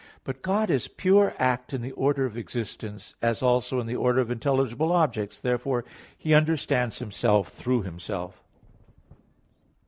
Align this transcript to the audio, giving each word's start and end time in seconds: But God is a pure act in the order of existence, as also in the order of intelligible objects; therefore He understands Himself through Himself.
But 0.23 0.41
God 0.41 0.71
is 0.71 0.87
a 0.87 0.89
pure 0.89 1.35
act 1.37 1.73
in 1.75 1.83
the 1.83 1.91
order 1.91 2.25
of 2.25 2.35
existence, 2.35 3.13
as 3.21 3.43
also 3.43 3.79
in 3.79 3.85
the 3.85 3.95
order 3.95 4.19
of 4.19 4.31
intelligible 4.31 4.91
objects; 4.91 5.39
therefore 5.39 5.85
He 6.17 6.33
understands 6.33 6.97
Himself 6.97 7.49
through 7.49 7.83
Himself. 7.83 8.41